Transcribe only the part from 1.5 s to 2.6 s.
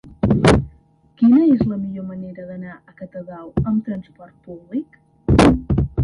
és la millor manera